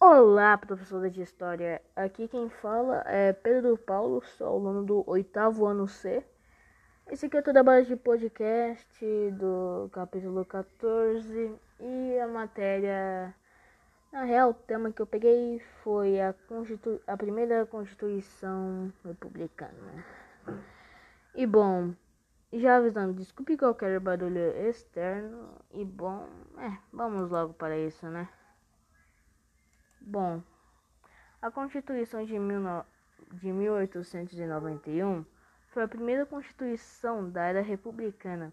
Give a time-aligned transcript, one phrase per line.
[0.00, 1.82] Olá, professora de História.
[1.96, 6.24] Aqui quem fala é Pedro Paulo, sou aluno do oitavo ano C.
[7.10, 13.34] Esse aqui é o trabalho de podcast do capítulo 14 e a matéria.
[14.12, 17.02] Na real, o tema que eu peguei foi a, Constitu...
[17.04, 20.04] a primeira Constituição Republicana.
[21.34, 21.92] E bom,
[22.52, 24.38] já avisando, desculpe qualquer barulho
[24.68, 25.60] externo.
[25.72, 26.24] E bom,
[26.56, 28.28] é, vamos logo para isso, né?
[30.10, 30.42] Bom,
[31.42, 32.82] a Constituição de, mil no...
[33.30, 35.22] de 1891
[35.66, 38.50] foi a primeira Constituição da era republicana.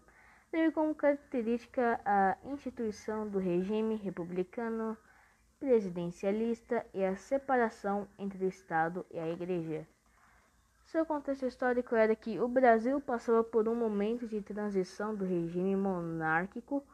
[0.50, 4.98] Teve como característica a instituição do regime republicano
[5.58, 9.88] presidencialista e a separação entre o Estado e a Igreja.
[10.84, 15.74] Seu contexto histórico era que o Brasil passava por um momento de transição do regime
[15.74, 16.86] monárquico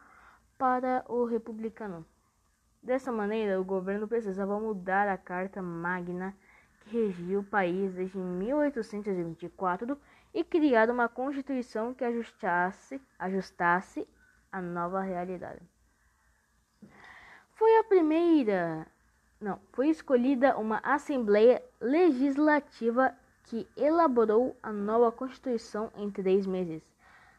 [0.56, 2.06] para o republicano.
[2.82, 6.34] Dessa maneira, o governo precisava mudar a Carta Magna
[6.80, 9.96] que regia o país desde 1824
[10.34, 14.08] e criar uma constituição que ajustasse, ajustasse
[14.50, 15.60] a nova realidade.
[17.52, 18.84] Foi a primeira,
[19.40, 26.82] não, foi escolhida uma Assembleia Legislativa que elaborou a nova Constituição em três meses.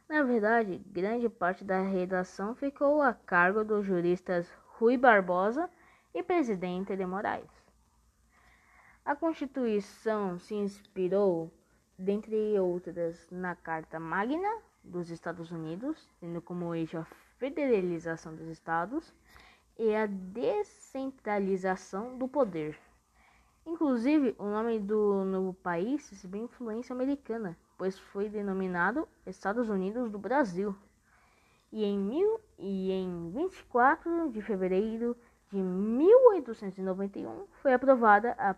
[0.08, 4.50] Na verdade, grande parte da redação ficou a cargo dos juristas
[4.84, 5.70] Rui Barbosa
[6.14, 7.50] e Presidente de Moraes.
[9.06, 11.50] A Constituição se inspirou,
[11.98, 19.16] dentre outras, na Carta Magna dos Estados Unidos, tendo como eixo a federalização dos estados
[19.80, 22.78] e a descentralização do poder.
[23.66, 30.20] Inclusive, o nome do novo país recebeu influência americana, pois foi denominado Estados Unidos do
[30.20, 30.76] Brasil
[31.74, 35.18] e em, mil, e em 24 de fevereiro
[35.52, 38.56] de 1891 foi aprovada a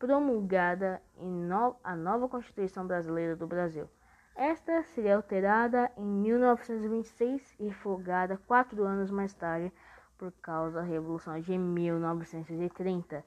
[0.00, 3.88] promulgada no, a nova Constituição Brasileira do Brasil.
[4.34, 9.72] Esta seria alterada em 1926 e folgada quatro anos mais tarde
[10.18, 13.24] por causa da Revolução de 1930.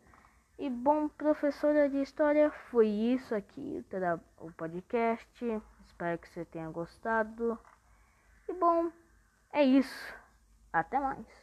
[0.60, 3.86] E bom, professora de História, foi isso aqui,
[4.38, 5.62] o podcast.
[5.86, 7.58] Espero que você tenha gostado.
[8.48, 8.92] E bom,
[9.52, 10.14] é isso.
[10.72, 11.41] Até mais.